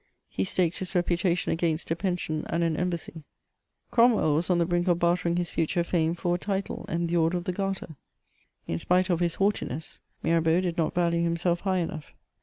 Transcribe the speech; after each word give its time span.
He 0.29 0.45
staked 0.45 0.79
his 0.79 0.93
repu 0.93 1.15
tation 1.15 1.51
against 1.51 1.91
a 1.91 1.95
pension 1.95 2.43
and 2.49 2.63
an 2.63 2.75
embassy: 2.75 3.23
Cromwell 3.91 4.33
was 4.33 4.49
on 4.49 4.57
the 4.57 4.65
blink 4.65 4.87
of 4.87 4.97
bartering 4.97 5.35
his 5.37 5.51
future 5.51 5.85
&me 5.93 6.15
for 6.15 6.33
a 6.33 6.37
title 6.39 6.85
and 6.89 7.07
the 7.07 7.17
order 7.17 7.37
of 7.37 7.43
the 7.43 7.53
garter* 7.53 7.95
In 8.65 8.79
spite 8.79 9.11
of 9.11 9.19
his 9.19 9.35
haughtiness, 9.35 9.99
Mirabeau 10.23 10.59
did 10.59 10.75
not 10.75 10.95
value 10.95 11.21
himself 11.23 11.59
high 11.59 11.77
enough. 11.77 12.15